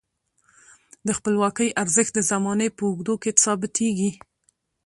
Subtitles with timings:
[1.07, 4.11] د خپلواکۍ ارزښت د زمانې په اوږدو کې ثابتیږي.